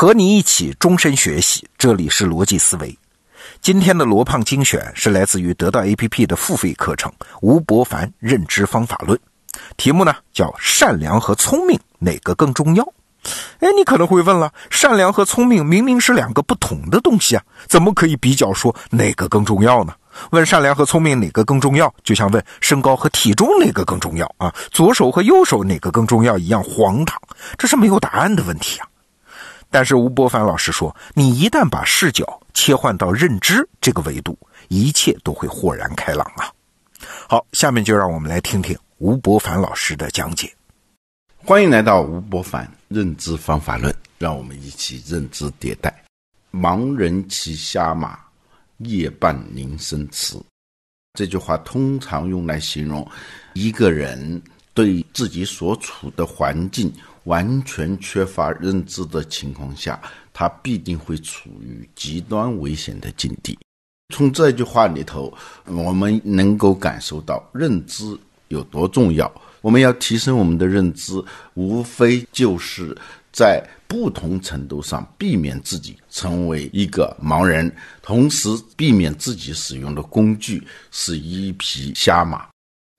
[0.00, 2.96] 和你一起终身学习，这里是逻辑思维。
[3.60, 7.10] 今天的罗胖精选是来自于得到 APP 的付费课程
[7.40, 9.18] 《吴伯凡认知方法论》，
[9.76, 12.92] 题目呢叫“善良和聪明哪个更重要”。
[13.58, 19.92] 哎，你可能会问了，善良和聪明明明是两个不同的东西啊，怎么可以比较说哪个更重要呢？
[20.30, 27.20] 问善良和聪明哪个更重要，就像问身高和体重哪个更重要啊，左手和右手哪个更重要一样荒唐，
[27.58, 28.86] 这是没有答案的问题啊。
[29.70, 36.50] 但是吴伯凡老师说，你一旦把视角切换到认知这个维度，一切都会豁然开朗啊。
[37.28, 40.50] 好，下面就让我们来听听吴伯凡老师的讲解。
[41.44, 46.02] 欢迎来到吴伯凡认知方法论，让我们一起认知迭代。
[46.50, 48.18] 盲人骑瞎马，
[48.78, 50.36] 夜半铃声迟。
[51.12, 53.06] 这句话通常用来形容
[53.52, 54.40] 一个人
[54.72, 56.92] 对自己所处的环境。
[57.28, 60.00] 完全缺乏认知的情况下，
[60.32, 63.56] 他必定会处于极端危险的境地。
[64.14, 65.32] 从这句话里头，
[65.66, 69.30] 我们能够感受到认知有多重要。
[69.60, 72.96] 我们要提升我们的认知，无非就是
[73.30, 77.70] 在不同程度上避免自己成为一个盲人，
[78.00, 82.46] 同时避免自己使用的工具是一匹瞎马。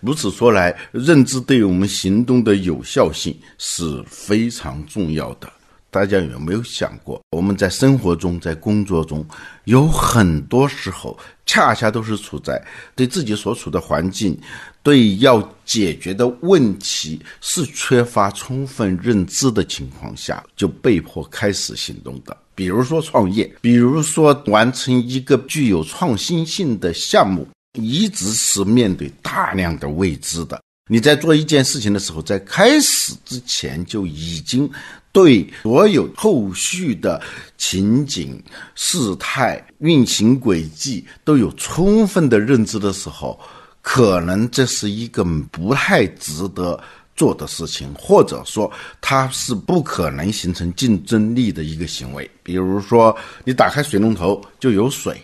[0.02, 5.52] 如此说来，认知对于我们行动的有效性是非常重要的。
[5.92, 9.26] 大家有没有想过，我们在生活中、在工作中，
[9.66, 12.64] 有很多时候，恰恰都是处在
[12.96, 14.40] 对自己所处的环境、
[14.82, 22.38] 对要解决的问题是缺乏充分认知的情况下，就被迫开始行动的。
[22.56, 27.46] 比如说创业，比如说完成一个具有创新性的项目。
[27.74, 30.62] 一直是面对大量的未知的。
[30.90, 34.68] 你在做一件事情的时候，在开始之前就已经
[35.12, 37.22] 对所有后续的
[37.60, 43.40] 情景、事态、运行轨迹都有充分的认知的时候，
[43.82, 46.82] 可能这是一个不太值得
[47.16, 52.28] 做的事情，或者说它是不可能形成竞争力的一个行为。
[52.42, 55.22] 比如说，你打开水龙头就有水。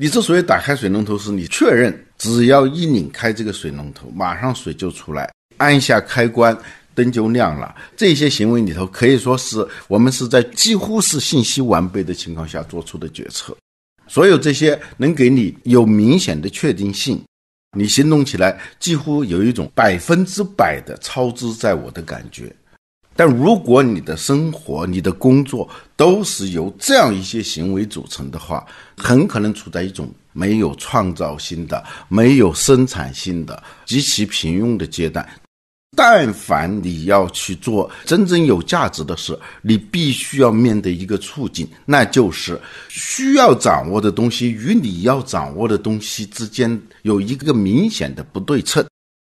[0.00, 6.56] 你之所以打开水龙头，是你确认只要一拧开这个水龙头，马上水就出来，按下开关，
[6.94, 7.74] 灯就亮了。
[7.96, 13.56] 这些行为里头，可以说是我们是在几乎是信息完备的情况下做出的决策。
[14.06, 17.20] 所有这些能给你有明显的确定性，
[17.76, 22.54] 你行动起来几乎有一种百分之百的操之在我的感觉。
[23.18, 28.64] 但如果你的生活、你的工作都是由这样一些行为组成的话，
[28.96, 35.28] 很可能处在一种没有创造性的、没有生产性的、极其平庸的阶段。
[35.96, 48.86] 但凡你要去做真正有价值的事，你必须要面对一个处境，那就是需要掌握的东西与你要掌握的东西之间有一个明显的不对称。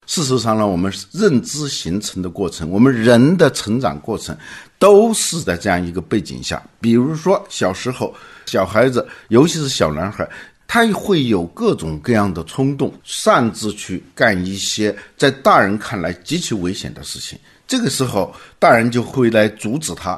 [0.05, 4.37] 事实上呢，我们认知形成的过程，我们人的成长过程，
[4.77, 6.61] 都是在这样一个背景下。
[6.79, 8.13] 比如说，小时候，
[8.45, 10.27] 小孩子，尤其是小男孩，
[10.67, 17.37] 他会有各种各样的冲动，擅自去干一些在大人看来极其危险的事情。
[17.67, 20.17] 这个时候，大人就会来阻止他。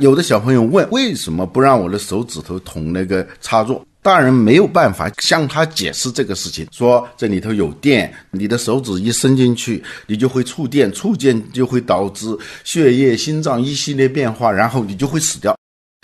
[0.00, 12.26] 有的小朋友问：“为什么不让我的手指头捅那个插座？”大人没有办法向他解释这个事情，说这里头有电，你的手指一伸进去，你就会触电，触电就会导致
[12.64, 15.54] 血液、心脏一系列变化，然后你就会死掉。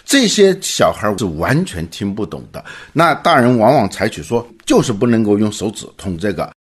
[0.05, 2.63] 这些小孩是完全听不懂的。
[2.93, 6.53] 那大人往往采取说，就是不能够用手指捅这个，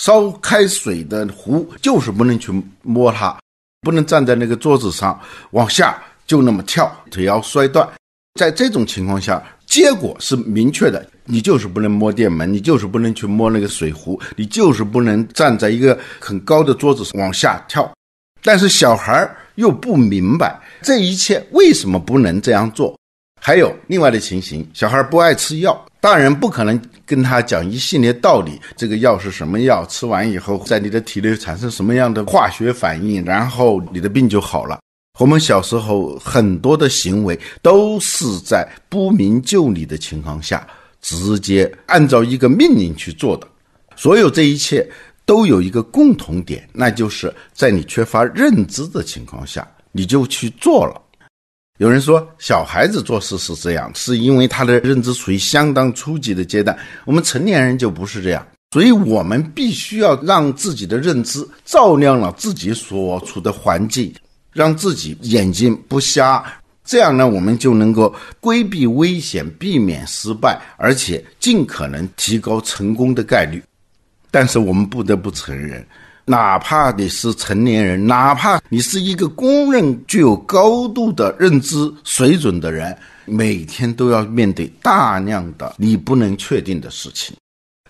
[0.00, 2.52] 烧开水的壶就是不能去
[2.82, 3.36] 摸它，
[3.80, 5.18] 不能站在那个桌子上
[5.50, 7.88] 往下就那么跳，腿要摔断。
[8.38, 9.42] 在这种情况下。
[9.72, 17.90] 结果是明确的，你就是不能摸电门，你就是不能去摸那个水壶，你就是不能站在一个很高的桌子上往下跳。
[18.42, 22.94] 但是小孩又不明白这一切为什么不能这样做。
[23.40, 34.78] 还有另外的情形，小孩不爱吃药，大人不可能跟他讲一系列道理，这个药是什么药，吃完以后在你的体内产生什么样的化学反应，然后你的病就好了。
[35.18, 40.66] 我们小时候很多的行为都是在不明就里的情况下，
[41.02, 43.46] 直接按照一个命令去做的。
[43.94, 44.88] 所有这一切
[45.26, 50.98] 都有一个共同点，那就是在你缺乏认知的情况下，你就去做了。
[51.78, 56.76] 有人说，小孩子做事是这样，是因为他的认知处于相当初级的阶段。
[57.04, 64.12] 我们成年人就不是这样，所以我们必须要让自己的认知照亮了自己所处的环境。
[64.52, 66.44] 让自己眼睛不瞎，
[66.84, 73.62] 这样呢，我们就能够规避危险，避免失败，而且尽可能提高成功的概率。
[74.30, 75.86] 但是我们不得不承认，
[76.24, 87.36] 哪怕你是成年人，哪怕你是一个公认具有高度的认知水准的人，每天都要面对大量的你不能确定的事情。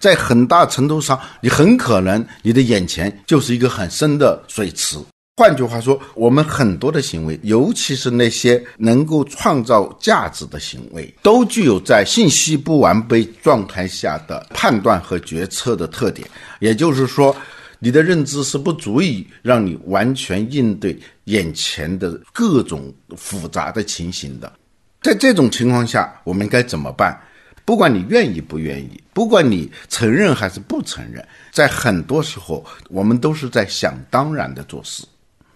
[0.01, 4.99] 在很大程度上，你很可能你的眼前就是一个很深的水池。
[5.35, 16.29] 换句话说，我们很多的行为，尤其是那些能够创造价值的行为，都具有在信息不完备状态下的判断和决策的特点。
[16.61, 17.35] 也就是说，
[17.79, 24.53] 你的认知是不足以让你完全应对眼前的各种复杂的情形的。
[25.01, 27.19] 在这种情况下，我们该怎么办？
[27.65, 35.03] 不管你愿意不愿意，不管你承认还是不承认，在很多时候，我们都是在想当然的做事。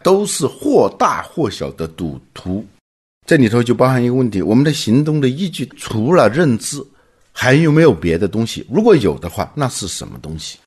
[0.07, 2.65] 都是或大或小的赌徒，
[3.27, 6.81] 这里头就包含一个问题：我们的行动的依据除了认知，
[7.33, 8.65] 还有没有别的东西？
[8.71, 10.59] 如果有的话，那是什么东西？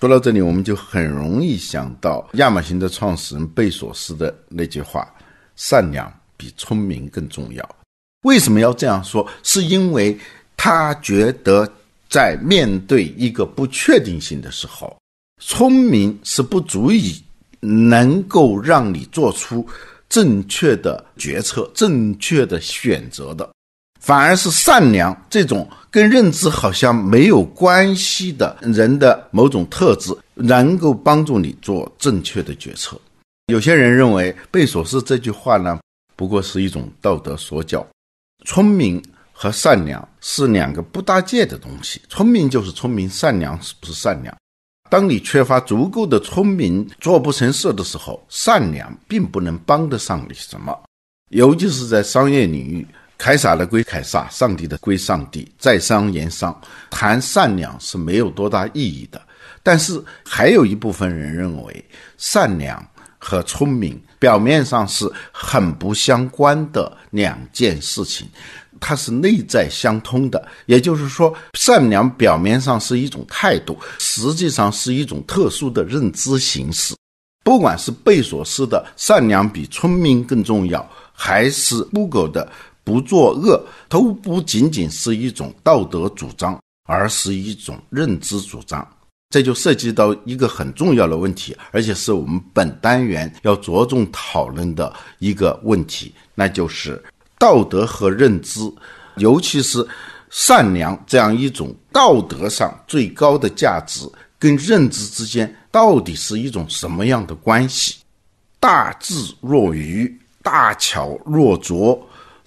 [0.00, 5.06] 说到这里，我们就很容易想到亚马逊的创始人贝索斯的那句话
[5.54, 7.76] ：“善良比聪明更重要。”
[8.24, 9.28] 为什么要这样说？
[9.42, 10.18] 是因为
[10.56, 11.70] 他觉得
[12.08, 14.96] 在面对一个不确定性的时候，
[15.42, 17.22] 聪明是不足以。
[17.60, 19.66] 能够让你做出
[20.08, 23.48] 正确的决策、正确的选择的，
[24.00, 32.98] 反而是善良这种跟认知好像没有关系的人的某种特质，能够帮助你做正确的决策。
[33.52, 35.80] 有些人认为贝索斯这句话呢，
[36.16, 37.86] 不过是一种道德说教。
[38.44, 39.02] 聪明
[39.32, 44.34] 和善良是两个不搭界的东西，聪明就是聪明，善良是不是善良？
[44.90, 50.76] 当你缺乏足够的聪明，做不成事的时候，善良并不能帮得上你什么。
[51.30, 52.86] 尤其是在商业领域，
[53.18, 56.58] 凯撒的归凯撒，上帝的归上帝，在商言商，
[56.90, 59.20] 谈善良是没有多大意义的。
[59.62, 61.84] 但是，还有一部分人认为，
[62.16, 62.82] 善良
[63.18, 68.26] 和聪明表面上是很不相关的两件事情。
[68.80, 76.94] 它是内在相通的，也就是说，善良表面上是一种态度，实际上是一种特殊的认知形式。
[77.44, 82.46] 不管是贝索斯的“善良比聪明更重要”，还是谷歌的
[82.84, 88.86] “不作恶”，都不仅仅是一种道德主张，而是一种认知主张。
[89.30, 97.02] 这就涉及到一个很重要的问题，而且是我们本单元要着重讨论的一个问题，那就是。
[97.38, 98.60] 道德和认知，
[99.16, 99.86] 尤其是
[100.30, 104.08] 善良这样一种道德上最高的价值，
[104.38, 107.96] 跟认知之间到底是一种什么样的关系？
[108.60, 110.12] 大智若愚，
[110.42, 111.98] 大巧若拙，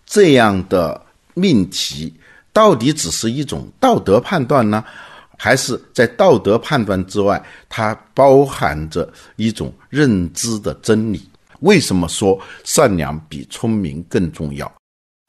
[0.06, 1.02] 这样的
[1.34, 2.14] 命题，
[2.52, 4.84] 到底只是一种道德判断呢，
[5.38, 11.26] 还是在道德判断之外，它包含着一种认知的真理？
[11.62, 14.70] 为什么说善良比聪明更重要？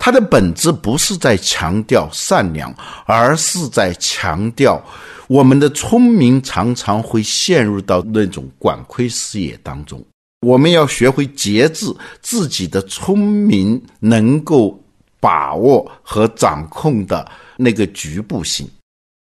[0.04, 2.74] 它的本质不是在强调善良，
[3.06, 4.84] 而是在强调
[5.28, 10.04] 我们的聪明常常会陷入到那种管窥视野当中。
[10.44, 11.86] 我们要学会节制
[12.20, 14.76] 自己的聪明，能够
[15.20, 18.68] 把握和掌控的那个局部性。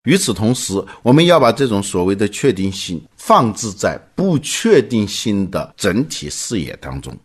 [0.03, 7.17] 与此同时，我们要把这种所谓的确定性放置在不确定性的整体视野当中。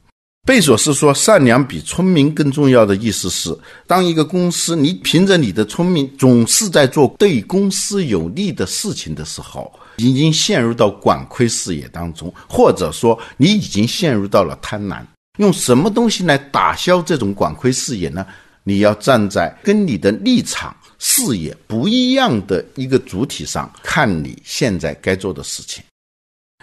[0.47, 3.57] 贝索斯说：“善良比聪明更重要的意思是，
[3.87, 15.05] 当一个公司你凭着你的聪明总是在做对公司有利的事情的时候，已经陷入到管窥视野当中，或者说你已经陷入到了贪婪。
[15.39, 18.27] 用什么东西来打消这种管窥视野呢？
[18.65, 25.83] 你要站在跟你的立场视野不一样的一个主体上看你现在该做的事情。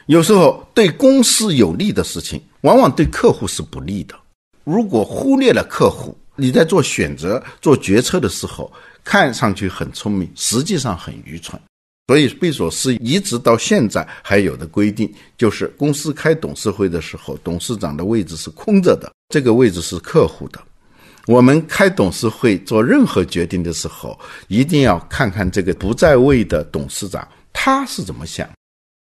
[0.07, 4.15] 有时候对公司有利的事情。”往往对客户是不利的。
[4.63, 8.69] 如果忽略了客户，你在做选择、做决策的时候，
[9.03, 11.57] 看上去很聪明，实际上很愚蠢。
[12.07, 20.59] 所以，贝索斯一直到现在还有的规定，就是公司开董事会的时候，董事长的位置是空着的，这个位置是客户的。
[21.27, 28.49] 我们开董事会做任何决定的时候，一定要看看这个不在位的董事长他是怎么想。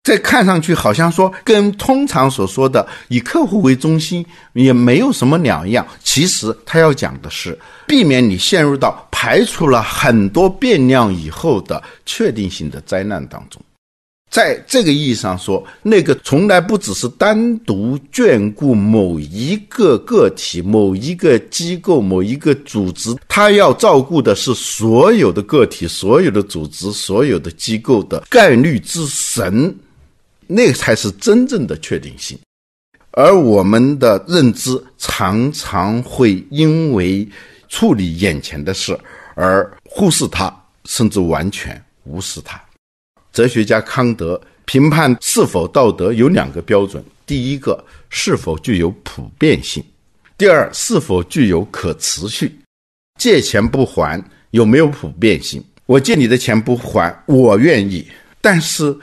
[0.07, 5.85] 这看上去好像说跟通常所说的以客户为中心也没有什么两样。
[6.05, 7.59] 其实他要讲的是
[7.89, 13.61] 避免你陷入到排除了很多变量以后的确定性的灾难当中。
[14.31, 29.75] 在这个意义上说，那个从来不只是单独眷顾某一个个体、某一个机构、某一个组织，他要照顾的是所有的个体、所有的组织、所有的机构的概率之神，
[30.47, 32.39] 那才是真正的确定性。
[33.13, 37.27] 而我们的认知常常会因为
[37.69, 38.99] 处理眼前的事
[39.35, 42.61] 而忽视它，甚至完全无视它。
[43.33, 49.83] 哲学家康德评判是否道德有两个标准：第一个，是否具有普遍性；
[50.37, 52.55] 第二，是否具有可持续。
[53.19, 55.65] 借钱不还有没有普遍性？
[55.87, 58.05] 我借你的钱不还，我愿意；
[58.41, 58.95] 但是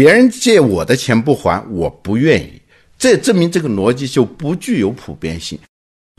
[0.00, 2.58] 别人借我的钱不还，我不愿意。
[2.98, 5.58] 这证明这个逻辑就不具有普遍性。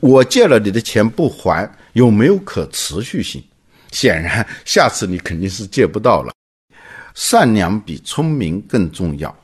[0.00, 3.42] 我借了你的钱不还，有没有可持续性？
[3.90, 6.32] 显然，下次你肯定是借不到了。
[7.16, 9.36] 善良比聪明更重要。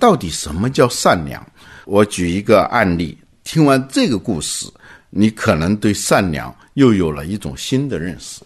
[0.00, 1.40] 到底什么叫善良？
[1.84, 3.16] 我举一个案例。
[3.44, 4.66] 听完这个故事，
[5.10, 8.40] 你可能对善良又有了一种新的认识。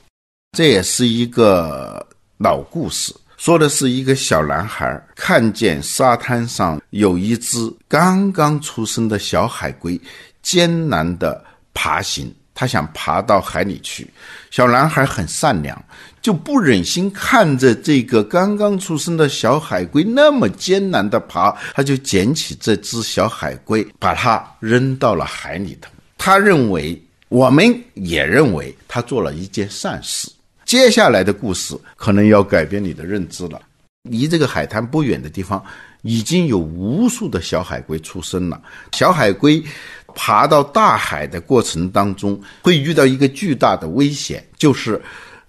[0.52, 3.14] 这也是一个老故事，
[3.44, 10.00] 说的是一个小男孩看见沙滩上有一只刚刚出生的小海龟，
[10.42, 12.34] 艰难地爬行。
[12.54, 14.10] 他想爬到海里去，
[14.50, 15.78] 小男孩很善良，
[16.22, 25.90] 就不忍心看着这个刚刚出生的小海龟那么艰难的爬，他就捡起这只小海龟，把它扔到了海里头。
[26.16, 26.98] 他认为，
[27.28, 30.30] 我们也认为他做了一件善事。
[30.64, 33.60] 接下来的故事可能要改变你的认知了。
[34.02, 35.64] 离这个海滩不远的地方，
[36.02, 38.60] 已经有无数的小海龟出生了。
[38.92, 39.62] 小海龟。
[40.16, 45.02] 爬到大海的过程当中，会遇到一个巨大的危险，就是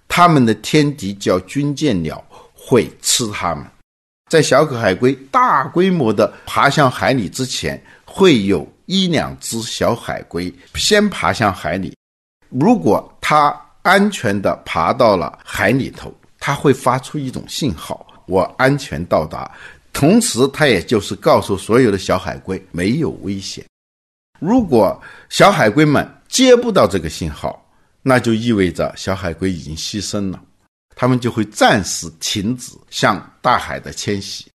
[0.08, 2.20] 它们的天敌叫军舰鸟
[2.52, 3.64] 会吃它们。
[4.28, 11.96] 在小可海龟大规模的爬向海里之前，会有一两只小海龟先爬向海里。
[12.48, 13.56] 如果它
[13.86, 19.48] 安全的爬到了海里头，它会发出一种信号：我安全到达。
[19.92, 23.64] 同时，它也就是告诉所有的小海龟没有危险。
[24.40, 27.64] 如果小海龟们接不到这个信号，
[28.02, 30.42] 那就意味着小海龟已经牺牲了，
[30.96, 34.46] 它们就会暂时停止向大海的迁徙，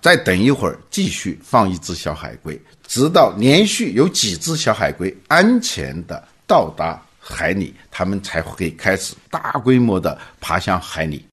[0.00, 11.26] 再等一会儿，继续放一只小海龟，直到连续有几只小海龟安全的到达海里，他们才会开始大规模的爬向海里。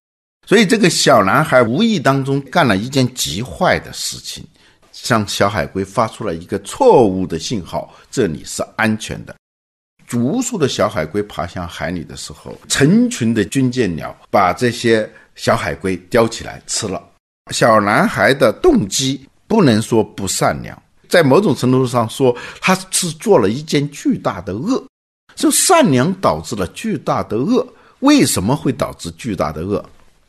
[0.48, 4.46] 所以，这个小男孩无意当中干了一件极坏的事情。
[4.92, 9.36] 向小海龟发出了一个错误的信号，这里是安全的。
[10.14, 17.02] 无数的小海龟爬向海里的时候，成群的军舰鸟把这些小海龟叼起来吃了。
[17.52, 24.86] 小男孩的动机不能说不善良，在某种程度上说，他是做了一件巨大的恶。
[25.36, 27.66] 就善良导致了巨大的恶，
[28.00, 29.84] 为什么会导致巨大的恶？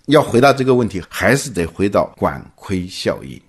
[0.06, 3.40] 要回答这个问题，还是得回到管窥效应。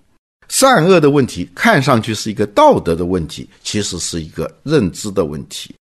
[0.48, 5.74] 善恶的问题看上去是一个道德的问题，其实是一个认知的问题。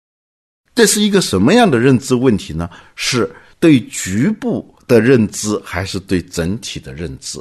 [0.74, 2.70] 这是一个什么样的认知问题呢？
[2.94, 7.38] 是对局部的认知，还是对整体的认知？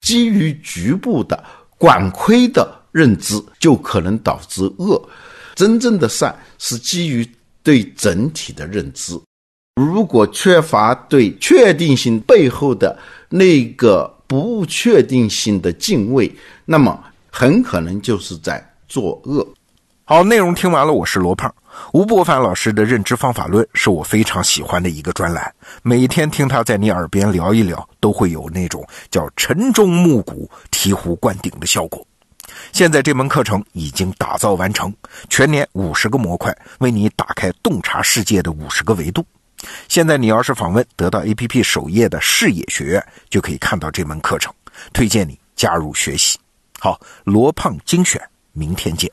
[0.00, 1.44] 基于局部的
[1.78, 5.00] 管窥的认知，就可能导致恶。
[5.54, 7.24] 真正的善是基于
[7.62, 9.20] 对整体的认知。
[9.76, 14.18] 如果缺乏对确定性背后的那个。
[14.32, 16.98] 不确定性的敬畏，那么
[17.30, 19.46] 很可能就是在作恶。
[20.04, 21.54] 好，内容听完了，我是罗胖。
[21.92, 32.06] 吴伯凡老师的认知方法论是我非常喜欢的一个专栏，每天听他在你耳边聊一聊，都会有那种叫晨钟暮鼓、醍醐灌顶的效果。
[32.72, 34.92] 现在这门课程已经打造完成，
[35.28, 39.24] 全年五十个模块，为你打开洞察世界的五十个维度。
[39.88, 44.52] 现在你要是访问得到 APP 首页的视野学院，就可以看到这门课程，
[44.92, 46.38] 推荐你加入学习。
[46.80, 48.20] 好，罗胖精选，
[48.52, 49.08] 明天见。